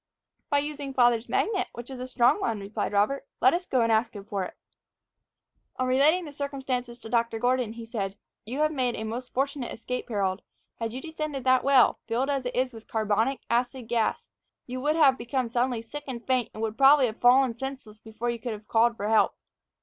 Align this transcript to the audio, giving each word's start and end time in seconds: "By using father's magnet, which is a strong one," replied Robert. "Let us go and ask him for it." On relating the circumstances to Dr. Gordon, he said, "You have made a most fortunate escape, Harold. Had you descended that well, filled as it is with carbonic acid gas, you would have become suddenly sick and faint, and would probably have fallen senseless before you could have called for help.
"By 0.49 0.57
using 0.57 0.95
father's 0.95 1.29
magnet, 1.29 1.67
which 1.73 1.91
is 1.91 1.99
a 1.99 2.07
strong 2.07 2.39
one," 2.41 2.59
replied 2.59 2.91
Robert. 2.91 3.27
"Let 3.39 3.53
us 3.53 3.67
go 3.67 3.81
and 3.81 3.91
ask 3.91 4.15
him 4.15 4.25
for 4.25 4.43
it." 4.43 4.55
On 5.77 5.87
relating 5.87 6.25
the 6.25 6.31
circumstances 6.31 6.97
to 6.97 7.07
Dr. 7.09 7.37
Gordon, 7.37 7.73
he 7.73 7.85
said, 7.85 8.17
"You 8.43 8.61
have 8.61 8.71
made 8.71 8.95
a 8.95 9.03
most 9.03 9.31
fortunate 9.31 9.71
escape, 9.71 10.09
Harold. 10.09 10.41
Had 10.79 10.91
you 10.91 11.01
descended 11.01 11.43
that 11.43 11.63
well, 11.63 11.99
filled 12.07 12.31
as 12.31 12.47
it 12.47 12.55
is 12.55 12.73
with 12.73 12.87
carbonic 12.87 13.41
acid 13.47 13.87
gas, 13.89 14.23
you 14.65 14.81
would 14.81 14.95
have 14.95 15.19
become 15.19 15.47
suddenly 15.47 15.83
sick 15.83 16.05
and 16.07 16.25
faint, 16.25 16.49
and 16.51 16.63
would 16.63 16.79
probably 16.79 17.05
have 17.05 17.21
fallen 17.21 17.55
senseless 17.55 18.01
before 18.01 18.31
you 18.31 18.39
could 18.39 18.53
have 18.53 18.67
called 18.67 18.97
for 18.97 19.07
help. 19.07 19.35